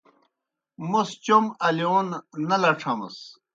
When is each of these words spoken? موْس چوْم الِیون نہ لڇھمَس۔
موْس 0.89 1.09
چوْم 1.25 1.45
الِیون 1.67 2.07
نہ 2.47 2.55
لڇھمَس۔ 2.61 3.17